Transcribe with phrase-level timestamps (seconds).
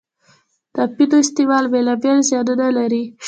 [0.73, 3.03] د اپینو استعمال بېلا بېل زیانونه لري.